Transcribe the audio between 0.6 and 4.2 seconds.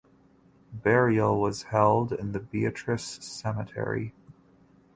Burial was held in the Beatrice cemetery.